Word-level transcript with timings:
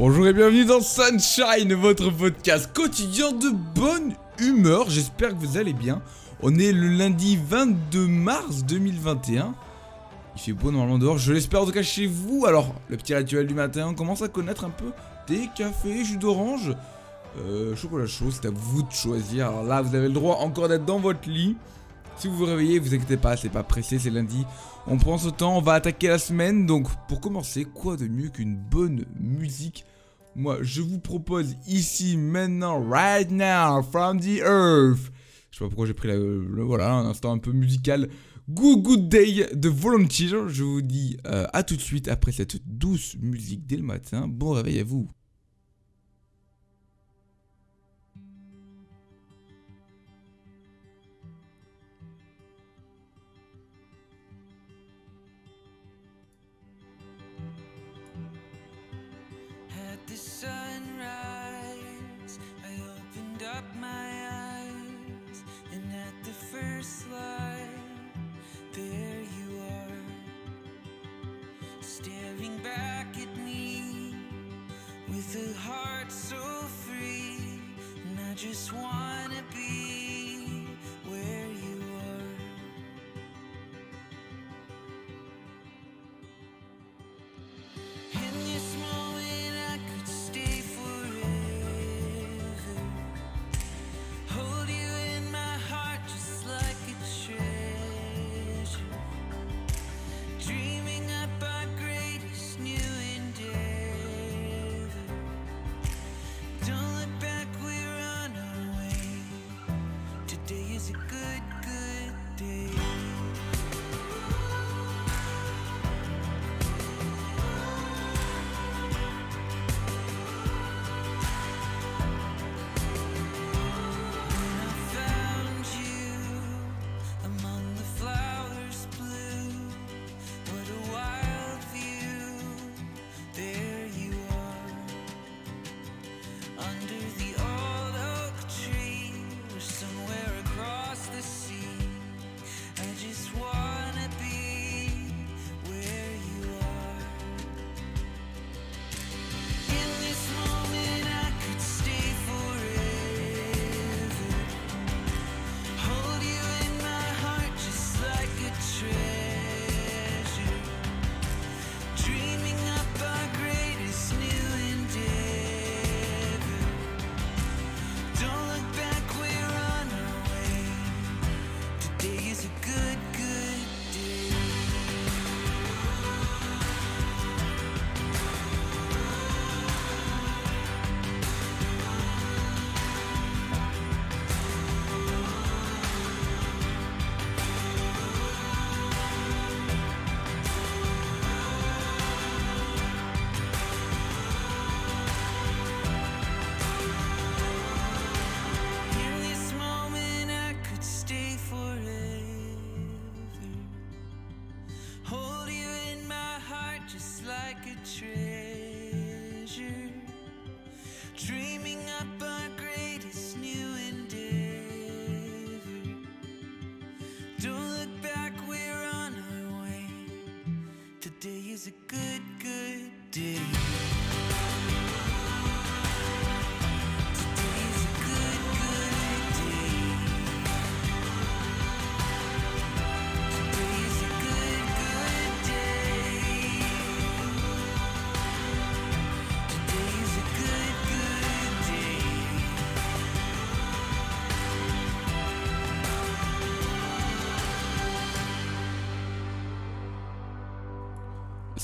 Bonjour 0.00 0.26
et 0.26 0.32
bienvenue 0.32 0.64
dans 0.64 0.80
Sunshine, 0.80 1.74
votre 1.74 2.08
podcast 2.08 2.72
quotidien 2.72 3.32
de 3.32 3.50
bonne 3.50 4.14
humeur. 4.38 4.88
J'espère 4.88 5.28
que 5.28 5.34
vous 5.34 5.58
allez 5.58 5.74
bien. 5.74 6.00
On 6.40 6.58
est 6.58 6.72
le 6.72 6.88
lundi 6.88 7.36
22 7.36 8.06
mars 8.06 8.64
2021. 8.64 9.54
Il 10.36 10.40
fait 10.40 10.52
beau 10.54 10.70
normalement 10.70 10.96
dehors, 10.96 11.18
je 11.18 11.34
l'espère 11.34 11.60
en 11.60 11.66
tout 11.66 11.72
cas 11.72 11.82
chez 11.82 12.06
vous. 12.06 12.46
Alors, 12.46 12.74
le 12.88 12.96
petit 12.96 13.14
rituel 13.14 13.46
du 13.46 13.52
matin, 13.52 13.88
on 13.90 13.94
commence 13.94 14.22
à 14.22 14.28
connaître 14.28 14.64
un 14.64 14.70
peu 14.70 14.90
thé, 15.26 15.50
café, 15.54 16.02
jus 16.02 16.16
d'orange, 16.16 16.74
euh, 17.36 17.76
chocolat 17.76 18.06
chaud, 18.06 18.30
c'est 18.30 18.46
à 18.46 18.50
vous 18.50 18.82
de 18.82 18.92
choisir. 18.92 19.48
Alors 19.48 19.64
là, 19.64 19.82
vous 19.82 19.94
avez 19.94 20.08
le 20.08 20.14
droit 20.14 20.36
encore 20.36 20.68
d'être 20.68 20.86
dans 20.86 20.98
votre 20.98 21.28
lit. 21.28 21.58
Si 22.16 22.26
vous 22.26 22.36
vous 22.36 22.46
réveillez, 22.46 22.78
vous 22.78 22.94
inquiétez 22.94 23.18
pas, 23.18 23.36
c'est 23.36 23.50
pas 23.50 23.62
pressé, 23.62 23.98
c'est 23.98 24.08
lundi. 24.08 24.46
On 24.86 24.96
prend 24.96 25.18
ce 25.18 25.28
temps, 25.28 25.58
on 25.58 25.60
va 25.60 25.74
attaquer 25.74 26.08
la 26.08 26.18
semaine. 26.18 26.64
Donc, 26.64 26.88
pour 27.06 27.20
commencer, 27.20 27.64
quoi 27.66 27.96
de 27.96 28.08
mieux 28.08 28.28
qu'une 28.30 28.56
bonne 28.56 29.04
musique 29.18 29.84
Moi, 30.36 30.58
je 30.62 30.80
vous 30.80 30.98
propose 31.00 31.56
ici, 31.66 32.16
maintenant, 32.16 32.80
right 32.88 33.30
now, 33.30 33.82
from 33.82 34.20
the 34.20 34.40
earth. 34.42 35.10
Je 35.50 35.58
sais 35.58 35.64
pas 35.64 35.68
pourquoi 35.68 35.86
j'ai 35.86 35.94
pris 35.94 36.08
le- 36.08 36.62
voilà, 36.62 36.92
un 36.92 37.06
instant 37.06 37.32
un 37.32 37.38
peu 37.38 37.52
musical. 37.52 38.08
Good 38.48 38.82
Good 38.82 39.08
Day 39.08 39.46
de 39.54 39.68
Volunteer. 39.68 40.48
Je 40.48 40.62
vous 40.64 40.82
dis 40.82 41.16
euh, 41.26 41.46
à 41.52 41.62
tout 41.62 41.76
de 41.76 41.80
suite 41.80 42.08
après 42.08 42.32
cette 42.32 42.58
douce 42.66 43.16
musique 43.20 43.66
dès 43.66 43.76
le 43.76 43.82
matin. 43.82 44.26
Bon 44.28 44.50
réveil 44.52 44.78
à 44.80 44.84
vous. 44.84 45.08
At 60.10 60.16
the 60.16 60.59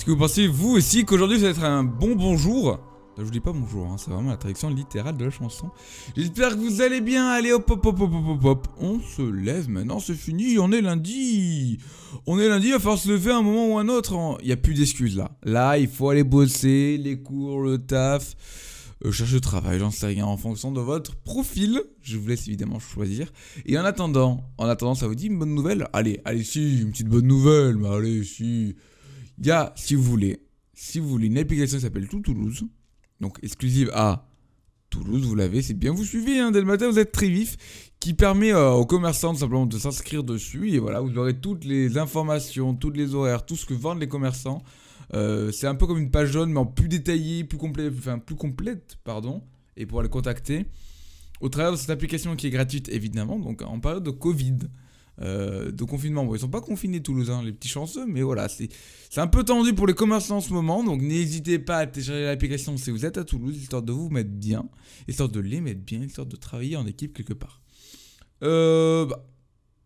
que 0.07 0.13
vous 0.13 0.19
pensez, 0.19 0.47
vous 0.47 0.77
aussi, 0.77 1.05
qu'aujourd'hui 1.05 1.39
ça 1.39 1.47
va 1.47 1.51
être 1.51 1.65
un 1.65 1.83
bon 1.83 2.15
bonjour? 2.15 2.79
Je 3.19 3.25
vous 3.25 3.31
dis 3.31 3.41
pas 3.41 3.53
bonjour, 3.53 3.87
hein, 3.87 3.97
c'est 3.99 4.13
vraiment 4.13 4.31
la 4.31 4.37
traduction 4.37 4.71
littérale 4.71 5.17
de 5.17 5.25
la 5.25 5.33
chanson. 5.33 5.71
J'espère 6.17 6.51
que 6.51 6.61
vous 6.61 6.81
allez 6.81 7.01
bien. 7.01 7.27
Allez, 7.27 7.51
hop, 7.51 7.69
hop, 7.69 7.85
hop, 7.85 8.01
hop, 8.01 8.13
hop, 8.13 8.45
hop. 8.45 8.69
On 8.79 9.01
se 9.01 9.23
lève 9.23 9.69
maintenant, 9.69 9.99
c'est 9.99 10.15
fini, 10.15 10.61
on 10.61 10.71
est 10.71 10.81
lundi. 10.81 11.79
On 12.25 12.39
est 12.39 12.49
lundi, 12.49 12.69
il 12.69 12.73
va 12.75 12.79
falloir 12.79 12.99
se 12.99 13.09
lever 13.09 13.33
un 13.33 13.43
moment 13.43 13.67
ou 13.75 13.79
un 13.79 13.89
autre. 13.89 14.39
Il 14.43 14.47
n'y 14.47 14.53
a 14.53 14.57
plus 14.57 14.75
d'excuses 14.75 15.17
là. 15.17 15.33
Là, 15.43 15.77
il 15.77 15.89
faut 15.89 16.09
aller 16.09 16.23
bosser, 16.23 16.99
les 16.99 17.21
cours, 17.21 17.63
le 17.63 17.79
taf. 17.79 18.37
euh, 19.05 19.11
chercher 19.11 19.35
le 19.35 19.41
travail, 19.41 19.81
j'en 19.81 19.91
sais 19.91 20.07
rien, 20.07 20.27
en 20.27 20.37
fonction 20.37 20.71
de 20.71 20.81
votre 20.81 21.17
profil. 21.17 21.83
Je 22.03 22.17
vous 22.17 22.29
laisse 22.29 22.47
évidemment 22.47 22.79
choisir. 22.79 23.33
Et 23.65 23.77
en 23.77 23.85
attendant, 23.85 24.53
en 24.57 24.67
attendant, 24.67 24.95
ça 24.95 25.09
vous 25.09 25.17
dit 25.17 25.27
une 25.27 25.39
bonne 25.39 25.55
nouvelle? 25.55 25.89
Allez, 25.93 26.21
allez, 26.25 26.45
si, 26.45 26.81
une 26.81 26.93
petite 26.93 27.09
bonne 27.09 27.27
nouvelle, 27.27 27.77
mais 27.77 27.89
allez, 27.89 28.23
si. 28.23 28.77
Il 29.39 29.47
y 29.47 29.51
a, 29.51 29.73
si 29.77 29.95
vous 29.95 30.03
voulez, 30.03 30.41
si 30.73 30.99
vous 30.99 31.09
voulez, 31.09 31.27
une 31.27 31.39
application 31.39 31.79
qui 31.79 31.83
s'appelle 31.83 32.09
Tout 32.09 32.21
Toulouse, 32.21 32.65
donc 33.21 33.39
exclusive 33.43 33.91
à 33.95 34.29
Toulouse, 34.91 35.27
vous 35.27 35.35
l'avez, 35.35 35.63
c'est 35.63 35.75
bien, 35.75 35.93
vous 35.93 36.05
suivez, 36.05 36.39
hein, 36.39 36.51
dès 36.51 36.61
le 36.61 36.67
matin, 36.67 36.91
vous 36.91 36.99
êtes 36.99 37.13
très 37.13 37.29
vif, 37.29 37.57
qui 38.01 38.15
permet 38.15 38.53
euh, 38.53 38.73
aux 38.73 38.87
commerçants 38.87 39.35
simplement 39.35 39.67
de 39.67 39.79
s'inscrire 39.79 40.23
dessus, 40.23 40.71
et 40.71 40.79
voilà, 40.79 41.01
vous 41.01 41.19
aurez 41.19 41.39
toutes 41.39 41.65
les 41.65 41.99
informations, 41.99 42.75
toutes 42.75 42.97
les 42.97 43.15
horaires, 43.15 43.45
tout 43.45 43.57
ce 43.57 43.67
que 43.67 43.75
vendent 43.75 44.01
les 44.01 44.09
commerçants. 44.09 44.63
Euh, 45.15 45.53
c'est 45.53 45.67
un 45.67 45.75
peu 45.75 45.87
comme 45.87 45.99
une 45.99 46.11
page 46.11 46.31
jaune, 46.31 46.53
mais 46.53 46.59
en 46.59 46.67
plus 46.67 46.89
détaillée, 46.89 47.45
plus 47.45 47.59
complète, 47.59 47.93
enfin 47.99 48.19
plus 48.19 48.37
complète, 48.37 48.97
pardon, 49.05 49.43
et 49.77 49.87
pour 49.87 50.03
les 50.03 50.09
contacter. 50.09 50.67
Au 51.41 51.49
travers 51.49 51.73
de 51.73 51.77
cette 51.77 51.91
application 51.91 52.35
qui 52.37 52.47
est 52.47 52.51
gratuite, 52.51 52.89
évidemment, 52.89 53.39
donc 53.39 53.63
en 53.63 53.79
période 53.81 54.03
de 54.03 54.11
Covid, 54.11 54.57
euh, 55.23 55.71
de 55.71 55.85
confinement. 55.85 56.25
Bon, 56.25 56.35
ils 56.35 56.41
sont 56.41 56.49
pas 56.49 56.61
confinés 56.61 57.01
Toulousains, 57.01 57.43
les 57.43 57.53
petits 57.53 57.69
chanceux, 57.69 58.07
mais 58.07 58.23
voilà, 58.23 58.49
c'est 58.49 58.69
un 59.17 59.27
peu 59.27 59.45
tendu 59.45 59.73
pour 59.75 59.87
les 59.87 59.95
commerçants 59.95 60.39
en 60.39 60.41
ce 60.41 60.53
moment, 60.53 60.85
donc 60.85 61.01
n'hésitez 61.01 61.59
pas 61.59 61.79
à 61.79 61.87
télécharger 61.87 62.25
l'application 62.25 62.77
si 62.77 62.91
vous 62.91 63.07
êtes 63.07 63.19
à 63.19 63.25
Toulouse, 63.25 63.57
histoire 63.57 63.83
de 63.83 63.93
vous 63.93 64.11
mettre 64.11 64.31
bien, 64.31 64.69
histoire 65.09 65.29
de 65.29 65.41
les 65.41 65.61
mettre 65.61 65.81
bien, 65.81 66.03
histoire 66.03 66.27
de 66.27 66.37
travailler 66.37 66.77
en 66.77 66.87
équipe 66.87 67.17
quelque 67.17 67.35
part. 67.35 67.63
Euh, 68.43 69.07
bah, 69.07 69.27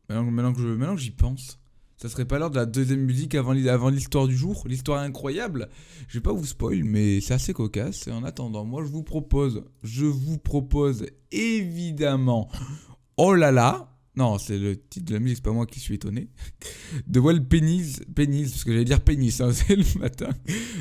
maintenant, 0.09 0.53
que 0.53 0.97
j'y 0.97 1.11
pense, 1.11 1.61
ça 1.97 2.09
serait 2.09 2.25
pas 2.25 2.39
l'heure 2.39 2.51
de 2.51 2.57
la 2.57 2.67
deuxième 2.67 3.03
musique 3.03 3.35
avant, 3.35 3.55
avant 3.67 3.91
l'histoire 3.91 4.27
du 4.27 4.35
jour, 4.35 4.65
l'histoire 4.67 5.01
incroyable. 5.01 5.69
Je 6.09 6.19
vais 6.19 6.23
pas 6.23 6.33
vous 6.33 6.47
spoil, 6.47 6.83
mais 6.83 7.21
c'est 7.21 7.35
assez 7.35 7.53
cocasse. 7.53 8.09
Et 8.09 8.11
en 8.11 8.25
attendant, 8.25 8.65
moi 8.65 8.83
je 8.83 8.89
vous 8.89 9.03
propose, 9.03 9.65
je 9.83 10.07
vous 10.07 10.39
propose 10.39 11.07
évidemment, 11.31 12.49
oh 13.19 13.35
là 13.35 13.53
là, 13.53 13.90
non, 14.17 14.39
c'est 14.39 14.59
le 14.59 14.77
titre 14.77 15.07
de 15.07 15.15
la 15.15 15.21
musique, 15.21 15.37
c'est 15.37 15.45
pas 15.45 15.53
moi 15.53 15.67
qui 15.67 15.79
suis 15.79 15.95
étonné. 15.95 16.29
The 17.11 17.19
Well 17.19 17.47
Pennies, 17.47 17.93
Pennies, 18.15 18.49
parce 18.51 18.65
que 18.65 18.73
j'allais 18.73 18.85
dire 18.85 19.01
pénis, 19.01 19.41
hein, 19.41 19.53
c'est 19.53 19.77
le 19.77 20.01
matin. 20.01 20.31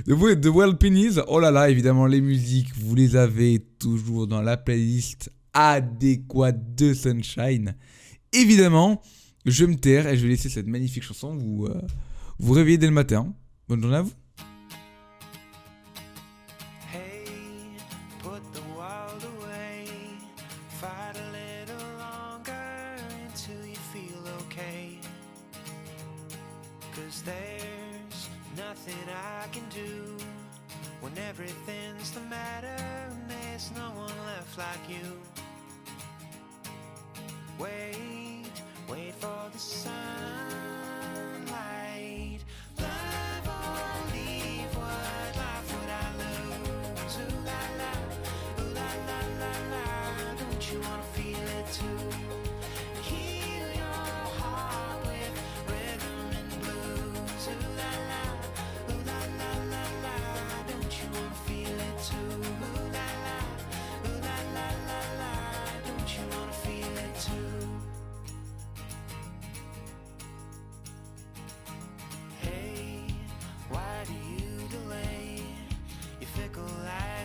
The 0.05 0.41
The 0.41 0.47
Well 0.47 0.77
Pennies, 0.77 1.19
oh 1.27 1.39
là 1.39 1.51
là, 1.51 1.69
évidemment, 1.69 2.07
les 2.07 2.21
musiques, 2.21 2.75
vous 2.75 2.95
les 2.95 3.15
avez 3.15 3.59
toujours 3.77 4.27
dans 4.27 4.41
la 4.41 4.57
playlist 4.57 5.31
adéquate 5.53 6.75
de 6.75 6.93
Sunshine. 6.93 7.75
Évidemment, 8.33 9.01
je 9.45 9.65
me 9.65 9.75
taire 9.75 10.07
et 10.07 10.17
je 10.17 10.23
vais 10.23 10.29
laisser 10.29 10.49
cette 10.49 10.67
magnifique 10.67 11.03
chanson 11.03 11.35
vous, 11.35 11.65
euh, 11.65 11.81
vous 12.39 12.53
réveiller 12.53 12.77
dès 12.77 12.87
le 12.87 12.93
matin. 12.93 13.33
Bonne 13.67 13.81
journée 13.81 13.97
à 13.97 14.01
vous. 14.01 14.13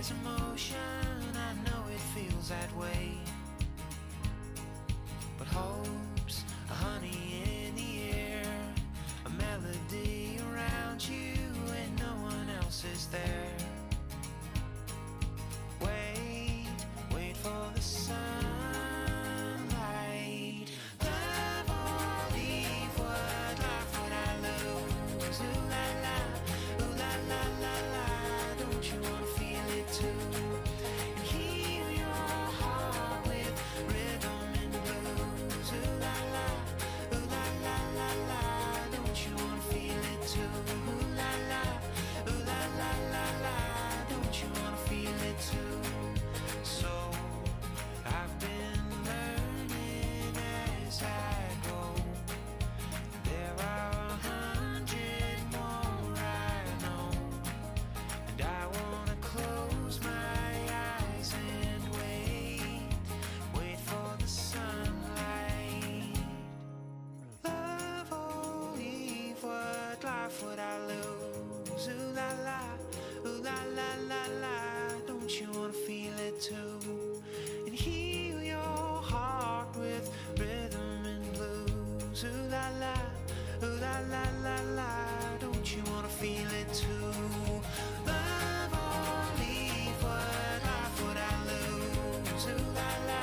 As 0.04 0.10
emotion, 0.10 0.76
I 1.34 1.54
know 1.64 1.82
it 1.90 2.00
feels 2.14 2.48
that 2.48 2.76
way. 2.76 3.12
But 5.38 5.46
hope's 5.46 6.03
la 84.42 84.56
la. 84.76 84.90
Don't 85.40 85.76
you 85.76 85.82
wanna 85.92 86.08
feel 86.08 86.50
it 86.60 86.72
too? 86.72 87.12
Life? 88.06 88.72
Ooh 92.46 92.72
la 92.74 92.90
la, 93.08 93.20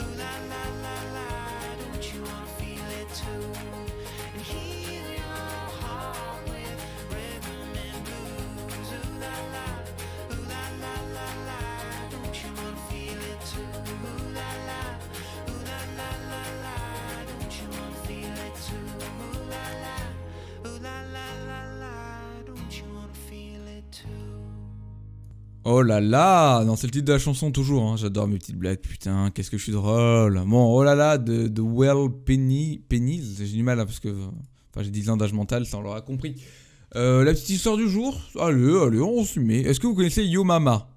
ooh 0.00 0.16
la 0.16 0.32
la 0.52 0.62
la 0.84 0.96
la. 1.14 1.26
Don't 1.80 2.14
you 2.14 2.20
wanna 2.22 2.46
feel 2.58 2.88
it 3.00 3.08
too? 3.14 3.87
Oh 25.70 25.82
là 25.82 26.00
là 26.00 26.64
Non, 26.64 26.76
c'est 26.76 26.86
le 26.86 26.92
titre 26.92 27.04
de 27.04 27.12
la 27.12 27.18
chanson 27.18 27.52
toujours, 27.52 27.82
hein. 27.82 27.96
j'adore 27.98 28.26
mes 28.26 28.38
petites 28.38 28.56
blagues, 28.56 28.78
putain, 28.78 29.30
qu'est-ce 29.30 29.50
que 29.50 29.58
je 29.58 29.64
suis 29.64 29.72
drôle. 29.72 30.42
Bon, 30.46 30.74
oh 30.74 30.82
là 30.82 30.94
là, 30.94 31.18
de, 31.18 31.46
de 31.46 31.60
Well 31.60 32.08
Penny, 32.24 32.82
Pennies, 32.88 33.36
j'ai 33.38 33.54
du 33.54 33.62
mal 33.62 33.78
hein, 33.78 33.84
parce 33.84 34.00
que 34.00 34.08
enfin, 34.08 34.82
j'ai 34.82 34.90
10 34.90 35.10
ans 35.10 35.18
d'âge 35.18 35.34
mental, 35.34 35.66
ça 35.66 35.76
on 35.76 35.82
l'aura 35.82 36.00
compris. 36.00 36.36
Euh, 36.96 37.22
la 37.22 37.32
petite 37.34 37.50
histoire 37.50 37.76
du 37.76 37.86
jour, 37.86 38.18
allez, 38.40 38.78
allez, 38.80 39.00
on 39.02 39.22
se 39.24 39.40
met. 39.40 39.60
Est-ce 39.60 39.78
que 39.78 39.86
vous 39.86 39.94
connaissez 39.94 40.24
Yo 40.24 40.42
Mama? 40.42 40.88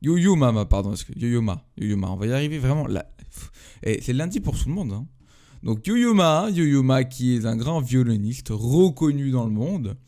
Yo 0.00 0.16
Yo 0.16 0.36
Mama, 0.36 0.64
pardon, 0.64 0.94
est-ce 0.94 1.04
Yo 1.14 1.28
Yo 1.28 1.42
Yo 1.76 1.86
Yo 1.86 1.98
on 2.02 2.16
va 2.16 2.26
y 2.26 2.32
arriver 2.32 2.58
vraiment 2.58 2.86
là. 2.86 3.10
Et 3.82 4.00
c'est 4.00 4.14
lundi 4.14 4.40
pour 4.40 4.58
tout 4.58 4.70
le 4.70 4.74
monde. 4.74 4.92
Hein. 4.92 5.06
Donc 5.62 5.86
Yo 5.86 5.96
Yo 5.96 6.14
Yo 6.14 6.82
qui 7.10 7.34
est 7.36 7.44
un 7.44 7.56
grand 7.56 7.82
violoniste 7.82 8.48
reconnu 8.52 9.32
dans 9.32 9.44
le 9.44 9.52
monde, 9.52 9.98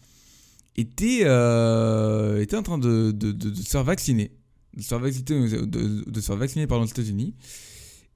était, 0.76 1.20
euh, 1.24 2.40
était 2.40 2.56
en 2.56 2.62
train 2.62 2.78
de, 2.78 3.14
se 3.54 3.70
faire 3.70 3.84
vacciner. 3.84 4.32
De 4.76 4.82
se 4.82 4.88
faire 4.88 4.98
vacciner, 4.98 5.48
de, 5.66 6.20
se 6.20 6.26
faire 6.26 6.36
vacciner 6.36 6.66
pardon, 6.66 6.84
aux 6.84 6.88
États-Unis. 6.88 7.34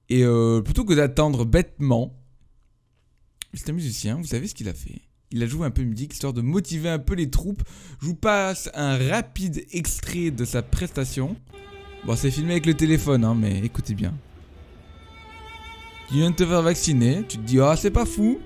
Et 0.09 0.23
euh, 0.23 0.61
plutôt 0.61 0.85
que 0.85 0.93
d'attendre 0.93 1.45
bêtement, 1.45 2.13
c'est 3.53 3.69
un 3.69 3.73
musicien, 3.73 4.17
vous 4.17 4.27
savez 4.27 4.47
ce 4.47 4.55
qu'il 4.55 4.69
a 4.69 4.73
fait? 4.73 5.01
Il 5.31 5.41
a 5.41 5.47
joué 5.47 5.65
un 5.65 5.71
peu 5.71 5.83
musique 5.83 6.13
histoire 6.13 6.33
de 6.33 6.41
motiver 6.41 6.89
un 6.89 6.99
peu 6.99 7.15
les 7.15 7.29
troupes. 7.29 7.63
Je 7.99 8.05
vous 8.05 8.15
passe 8.15 8.69
un 8.73 8.97
rapide 8.97 9.65
extrait 9.71 10.31
de 10.31 10.45
sa 10.45 10.61
prestation. 10.61 11.35
Bon, 12.05 12.15
c'est 12.15 12.31
filmé 12.31 12.51
avec 12.51 12.67
le 12.67 12.75
téléphone, 12.75 13.25
hein, 13.25 13.35
mais 13.35 13.59
écoutez 13.59 13.95
bien. 13.95 14.13
Tu 16.07 16.15
viens 16.15 16.29
de 16.29 16.35
te 16.35 16.45
faire 16.45 16.61
vacciner, 16.61 17.25
tu 17.27 17.37
te 17.37 17.41
dis, 17.41 17.59
ah, 17.59 17.75
c'est 17.75 17.89
pas 17.89 18.05
fou. 18.05 18.39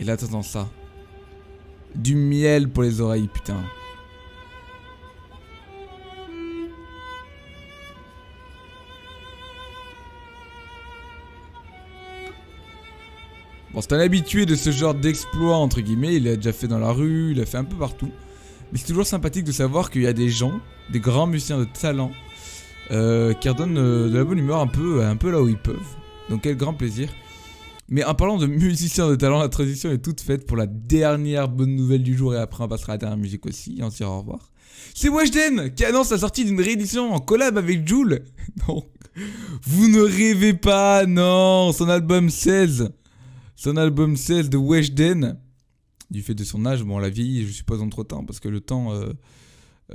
Et 0.00 0.04
là, 0.04 0.16
t'entends 0.16 0.42
ça. 0.42 0.70
Du 1.94 2.14
miel 2.14 2.68
pour 2.68 2.82
les 2.82 3.00
oreilles, 3.00 3.28
putain. 3.28 3.56
Bon, 13.72 13.82
c'est 13.82 13.92
un 13.92 14.00
habitué 14.00 14.46
de 14.46 14.54
ce 14.54 14.70
genre 14.70 14.94
d'exploit, 14.94 15.56
entre 15.56 15.80
guillemets. 15.80 16.16
Il 16.16 16.24
l'a 16.24 16.36
déjà 16.36 16.52
fait 16.52 16.68
dans 16.68 16.78
la 16.78 16.90
rue, 16.90 17.32
il 17.32 17.38
l'a 17.38 17.46
fait 17.46 17.58
un 17.58 17.64
peu 17.64 17.76
partout. 17.76 18.10
Mais 18.72 18.78
c'est 18.78 18.86
toujours 18.86 19.06
sympathique 19.06 19.44
de 19.44 19.52
savoir 19.52 19.90
qu'il 19.90 20.02
y 20.02 20.06
a 20.06 20.12
des 20.12 20.28
gens, 20.28 20.60
des 20.90 21.00
grands 21.00 21.26
musiciens 21.26 21.58
de 21.58 21.64
talent, 21.64 22.10
euh, 22.90 23.34
qui 23.34 23.48
redonnent 23.48 23.78
euh, 23.78 24.08
de 24.08 24.18
la 24.18 24.24
bonne 24.24 24.38
humeur 24.38 24.60
un 24.60 24.66
peu, 24.66 25.04
un 25.04 25.16
peu 25.16 25.30
là 25.30 25.40
où 25.40 25.48
ils 25.48 25.58
peuvent. 25.58 25.76
Donc 26.30 26.42
quel 26.42 26.56
grand 26.56 26.74
plaisir. 26.74 27.08
Mais 27.90 28.04
en 28.04 28.14
parlant 28.14 28.36
de 28.36 28.46
musiciens 28.46 29.08
de 29.08 29.16
talent, 29.16 29.38
la 29.40 29.48
transition 29.48 29.90
est 29.90 29.98
toute 29.98 30.20
faite 30.20 30.46
pour 30.46 30.56
la 30.56 30.66
dernière 30.66 31.48
bonne 31.48 31.74
nouvelle 31.74 32.02
du 32.02 32.16
jour 32.16 32.34
et 32.34 32.38
après 32.38 32.62
on 32.64 32.68
passera 32.68 32.92
à 32.92 32.94
la 32.94 32.98
dernière 32.98 33.18
musique 33.18 33.46
aussi 33.46 33.76
et 33.78 33.82
on 33.82 33.90
se 33.90 33.96
dira 33.98 34.10
au 34.10 34.18
revoir. 34.20 34.52
C'est 34.94 35.08
Weshden 35.08 35.72
qui 35.74 35.84
annonce 35.84 36.10
la 36.10 36.18
sortie 36.18 36.44
d'une 36.44 36.60
réédition 36.60 37.12
en 37.12 37.18
collab 37.20 37.56
avec 37.58 37.86
Joule. 37.88 38.20
Non, 38.68 38.82
vous 39.62 39.88
ne 39.88 40.00
rêvez 40.00 40.54
pas, 40.54 41.04
non, 41.06 41.72
son 41.72 41.88
album 41.88 42.30
16. 42.30 42.90
Son 43.56 43.76
album 43.76 44.16
16 44.16 44.48
de 44.50 44.56
Weshden, 44.56 45.38
du 46.10 46.22
fait 46.22 46.34
de 46.34 46.44
son 46.44 46.64
âge, 46.66 46.82
bon, 46.84 46.98
la 46.98 47.08
vieilli, 47.10 47.44
je 47.46 47.52
suppose, 47.52 47.82
entre 47.82 48.04
temps, 48.04 48.24
parce 48.24 48.38
que 48.40 48.48
le 48.48 48.60
temps 48.60 48.92
euh, 48.94 49.12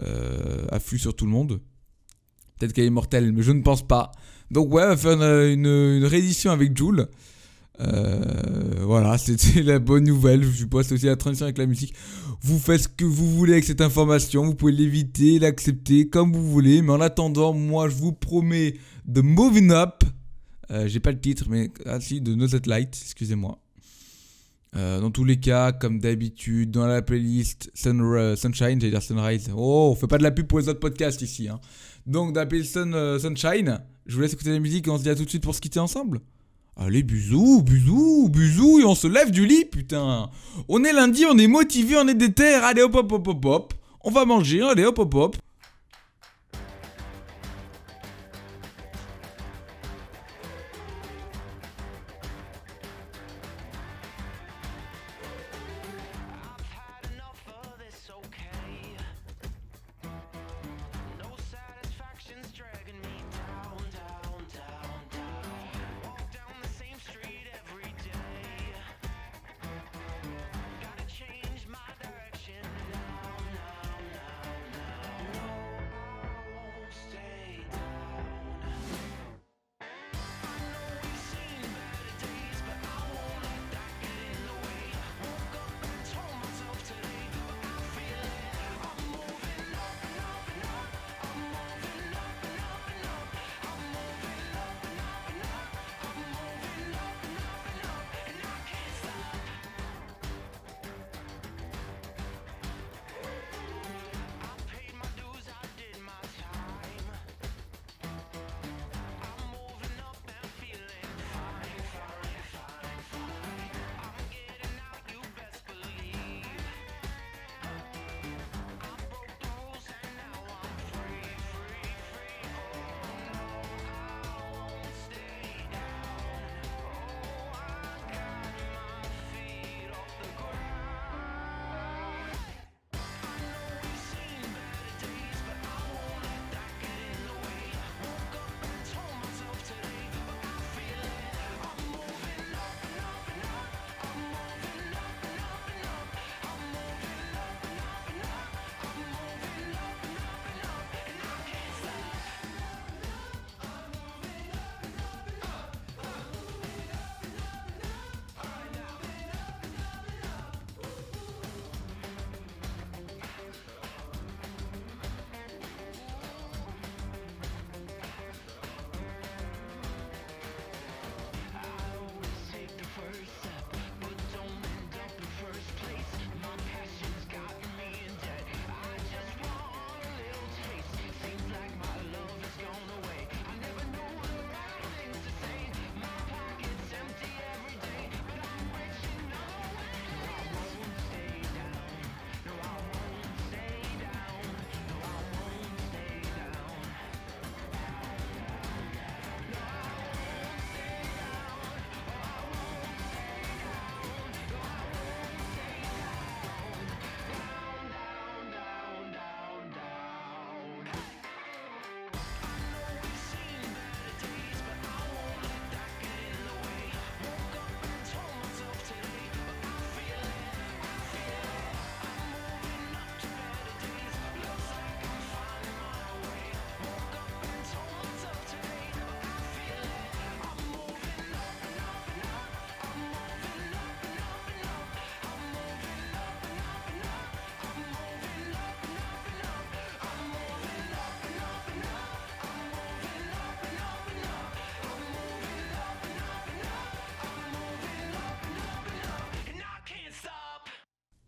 euh, 0.02 0.80
sur 0.98 1.16
tout 1.16 1.26
le 1.26 1.32
monde. 1.32 1.62
Peut-être 2.60 2.74
qu'elle 2.74 2.86
est 2.86 2.90
mortelle, 2.90 3.32
mais 3.32 3.42
je 3.44 3.52
ne 3.52 3.62
pense 3.62 3.86
pas. 3.88 4.12
Donc, 4.52 4.74
ouais, 4.74 4.84
on 4.84 4.88
va 4.88 4.98
faire 4.98 5.14
une, 5.14 5.60
une- 5.66 5.98
une 5.98 6.06
réédition 6.06 6.52
avec 6.52 6.78
Joule. 6.78 7.08
Euh, 7.82 8.22
voilà, 8.82 9.18
c'était 9.18 9.64
la 9.64 9.80
bonne 9.80 10.04
nouvelle. 10.06 10.44
Je 10.44 10.66
c'est 10.84 10.94
aussi 10.94 11.06
la 11.06 11.16
transition 11.16 11.46
avec 11.46 11.58
la 11.58 11.66
musique. 11.66 11.94
Vous 12.42 12.60
faites 12.60 12.82
ce 12.82 12.88
que 12.88 13.06
vous 13.06 13.36
voulez 13.36 13.54
avec 13.54 13.64
cette 13.64 13.82
information. 13.82 14.46
Vous 14.46 14.56
pouvez 14.56 14.72
l'éviter, 14.74 15.40
l'accepter 15.40 16.10
comme 16.10 16.34
vous 16.34 16.50
voulez. 16.50 16.82
Mais 16.82 16.92
en 16.92 17.02
attendant, 17.02 17.54
moi, 17.54 17.90
je 17.90 17.96
vous 17.96 18.14
promets 18.14 18.76
de 19.06 19.22
Moving 19.22 19.72
Up. 19.72 20.04
Euh, 20.72 20.88
J'ai 20.88 21.00
pas 21.00 21.12
le 21.12 21.20
titre, 21.20 21.46
mais 21.50 21.72
ah 21.86 22.00
si, 22.00 22.22
de 22.22 22.36
No 22.36 22.46
Light, 22.66 22.98
excusez-moi. 23.04 23.60
Euh, 24.76 25.00
dans 25.00 25.12
tous 25.12 25.24
les 25.24 25.40
cas, 25.40 25.72
comme 25.72 26.00
d'habitude, 26.00 26.72
dans 26.72 26.88
la 26.88 27.04
playlist 27.04 27.72
Sunra- 27.76 28.36
Sunshine, 28.36 28.80
j'allais 28.82 28.90
dire 28.90 29.04
Sunrise. 29.04 29.52
Oh, 29.56 29.90
on 29.92 29.96
fait 29.96 30.08
pas 30.08 30.18
de 30.18 30.24
la 30.24 30.32
pub 30.32 30.48
pour 30.48 30.60
les 30.60 30.68
autres 30.68 30.80
podcasts 30.80 31.22
ici. 31.22 31.48
Hein. 31.48 31.60
Donc, 32.08 32.34
dans 32.34 32.48
Sun- 32.64 32.96
euh, 32.96 33.20
Sunshine, 33.20 33.80
je 34.08 34.16
vous 34.16 34.22
laisse 34.22 34.34
écouter 34.34 34.52
la 34.52 34.60
musique 34.60 34.88
et 34.88 34.90
on 34.90 34.98
se 34.98 35.04
dit 35.04 35.10
à 35.10 35.16
tout 35.16 35.26
de 35.26 35.30
suite 35.30 35.44
pour 35.44 35.54
se 35.54 35.62
quitter 35.62 35.80
ensemble. 35.80 36.22
Allez, 36.76 37.04
bisous, 37.04 37.62
bisous, 37.62 38.30
bisous, 38.30 38.80
et 38.80 38.84
on 38.84 38.96
se 38.96 39.06
lève 39.06 39.30
du 39.30 39.46
lit, 39.46 39.66
putain. 39.66 40.30
On 40.68 40.84
est 40.84 40.92
lundi, 40.92 41.24
on 41.30 41.38
est 41.38 41.48
motivé, 41.48 41.98
on 41.98 42.08
est 42.08 42.16
déter. 42.16 42.56
Allez, 42.56 42.82
hop, 42.82 42.96
hop, 42.96 43.12
hop, 43.12 43.28
hop, 43.28 43.46
hop. 43.46 43.74
On 44.04 44.10
va 44.10 44.26
manger, 44.26 44.62
allez, 44.62 44.84
hop, 44.84 44.98
hop, 44.98 45.14
hop. 45.14 45.36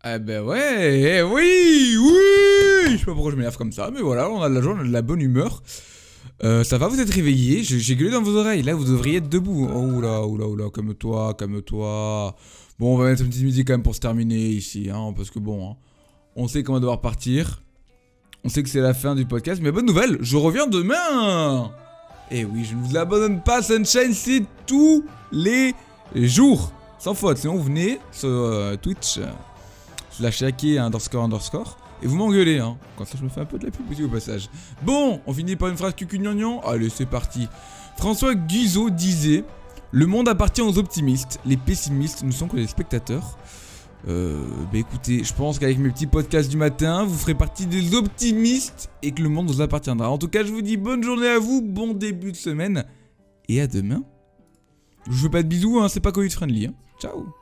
Eh 0.08 0.18
ben 0.20 0.44
ouais, 0.44 1.18
eh 1.18 1.22
oui, 1.22 1.96
oui 1.98 2.92
Je 2.92 2.96
sais 2.98 3.04
pas 3.06 3.12
pourquoi 3.12 3.32
je 3.32 3.36
m'énerve 3.36 3.56
comme 3.56 3.72
ça, 3.72 3.90
mais 3.92 4.00
voilà, 4.00 4.30
on 4.30 4.40
a 4.40 4.48
de 4.48 4.54
la 4.54 4.60
joie, 4.60 4.74
on 4.76 4.80
a 4.80 4.84
de 4.84 4.92
la 4.92 5.02
bonne 5.02 5.20
humeur. 5.20 5.64
Euh, 6.44 6.62
ça 6.62 6.78
va, 6.78 6.86
vous 6.86 7.00
êtes 7.00 7.10
réveillés 7.10 7.64
J'ai 7.64 7.96
gueulé 7.96 8.12
dans 8.12 8.22
vos 8.22 8.36
oreilles, 8.36 8.62
là 8.62 8.74
vous 8.74 8.84
devriez 8.84 9.16
être 9.16 9.28
debout. 9.28 9.68
Oh 9.74 9.80
oula, 9.80 10.24
oula, 10.24 10.46
oula, 10.46 10.64
calme-toi, 10.72 11.34
calme-toi. 11.34 12.36
Bon, 12.78 12.94
on 12.94 12.98
va 12.98 13.06
mettre 13.06 13.22
une 13.22 13.30
petite 13.30 13.42
musique 13.42 13.66
quand 13.66 13.72
même 13.72 13.82
pour 13.82 13.96
se 13.96 14.00
terminer 14.00 14.36
ici, 14.38 14.90
hein, 14.92 15.12
parce 15.16 15.30
que 15.30 15.40
bon, 15.40 15.70
hein, 15.70 15.76
on 16.36 16.46
sait 16.46 16.62
qu'on 16.62 16.74
va 16.74 16.80
devoir 16.80 17.00
partir. 17.00 17.62
On 18.44 18.48
sait 18.48 18.62
que 18.62 18.68
c'est 18.68 18.80
la 18.80 18.94
fin 18.94 19.16
du 19.16 19.24
podcast, 19.26 19.60
mais 19.60 19.72
bonne 19.72 19.86
nouvelle, 19.86 20.18
je 20.20 20.36
reviens 20.36 20.68
demain 20.68 21.72
Eh 22.30 22.44
oui, 22.44 22.64
je 22.64 22.76
ne 22.76 22.80
vous 22.82 22.96
abandonne 22.96 23.42
pas, 23.42 23.60
Sunshine, 23.60 24.12
c'est 24.12 24.44
tous 24.66 25.04
les 25.32 25.74
jours. 26.14 26.70
Sans 27.00 27.14
faute, 27.14 27.38
sinon 27.38 27.56
vous 27.56 27.64
venez 27.64 27.98
sur 28.12 28.28
euh, 28.28 28.76
Twitch, 28.76 29.18
slash 30.16 30.42
hacké 30.42 30.78
underscore 30.78 31.24
underscore, 31.24 31.76
et 32.02 32.06
vous 32.06 32.16
m'engueulez, 32.16 32.58
hein. 32.58 32.76
Quand 32.96 33.04
ça, 33.04 33.16
je 33.18 33.24
me 33.24 33.28
fais 33.28 33.40
un 33.40 33.46
peu 33.46 33.58
de 33.58 33.66
la 33.66 33.70
pub 33.70 33.90
aussi 33.90 34.02
au 34.02 34.08
passage. 34.08 34.48
Bon, 34.82 35.20
on 35.26 35.32
finit 35.32 35.56
par 35.56 35.68
une 35.68 35.76
phrase 35.76 35.94
cucugnagnan 35.94 36.60
Allez, 36.60 36.90
c'est 36.90 37.06
parti. 37.06 37.48
François 37.96 38.34
Guizot 38.34 38.90
disait 38.90 39.44
Le 39.92 40.06
monde 40.06 40.28
appartient 40.28 40.62
aux 40.62 40.78
optimistes, 40.78 41.40
les 41.46 41.56
pessimistes 41.56 42.22
ne 42.22 42.30
sont 42.30 42.48
que 42.48 42.56
des 42.56 42.66
spectateurs. 42.66 43.38
Euh, 44.08 44.44
bah 44.70 44.78
écoutez, 44.78 45.24
je 45.24 45.34
pense 45.34 45.58
qu'avec 45.58 45.78
mes 45.78 45.90
petits 45.90 46.06
podcasts 46.06 46.50
du 46.50 46.56
matin, 46.56 47.04
vous 47.04 47.16
ferez 47.16 47.34
partie 47.34 47.66
des 47.66 47.94
optimistes 47.94 48.90
et 49.02 49.10
que 49.10 49.22
le 49.22 49.28
monde 49.28 49.48
vous 49.48 49.62
appartiendra. 49.62 50.10
En 50.10 50.18
tout 50.18 50.28
cas, 50.28 50.44
je 50.44 50.52
vous 50.52 50.62
dis 50.62 50.76
bonne 50.76 51.02
journée 51.02 51.28
à 51.28 51.38
vous, 51.38 51.60
bon 51.60 51.92
début 51.92 52.30
de 52.30 52.36
semaine 52.36 52.84
et 53.48 53.60
à 53.60 53.66
demain. 53.66 54.02
Je 55.10 55.22
veux 55.22 55.30
pas 55.30 55.42
de 55.42 55.48
bisous, 55.48 55.80
hein, 55.80 55.88
c'est 55.88 56.00
pas 56.00 56.12
Covid 56.12 56.30
friendly. 56.30 56.66
Hein. 56.66 56.74
Ciao 57.00 57.36